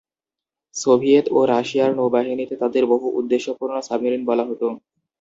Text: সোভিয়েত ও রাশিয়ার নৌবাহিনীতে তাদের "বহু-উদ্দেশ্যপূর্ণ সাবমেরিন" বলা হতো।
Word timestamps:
সোভিয়েত 0.75 1.25
ও 1.31 1.49
রাশিয়ার 1.51 1.91
নৌবাহিনীতে 1.95 2.55
তাদের 2.63 2.83
"বহু-উদ্দেশ্যপূর্ণ 2.91 3.75
সাবমেরিন" 3.81 4.21
বলা 4.29 4.43
হতো। 4.45 4.67